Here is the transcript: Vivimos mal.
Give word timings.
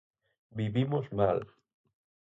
Vivimos 0.59 1.05
mal. 1.19 1.39